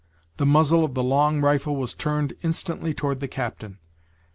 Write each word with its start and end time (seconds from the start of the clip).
The 0.37 0.47
muzzle 0.47 0.83
of 0.83 0.95
the 0.95 1.03
long 1.03 1.41
rifle 1.41 1.75
was 1.75 1.93
turned 1.93 2.33
instantly 2.41 2.91
toward 2.91 3.19
the 3.19 3.27
captain. 3.27 3.77